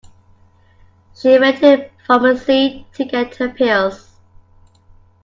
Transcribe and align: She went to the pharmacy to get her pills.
She 1.15 1.37
went 1.37 1.57
to 1.59 1.77
the 1.77 1.91
pharmacy 2.07 2.87
to 2.93 3.05
get 3.05 3.35
her 3.35 3.49
pills. 3.49 4.09